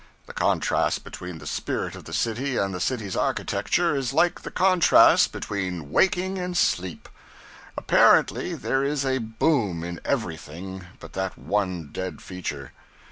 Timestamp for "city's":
2.79-3.15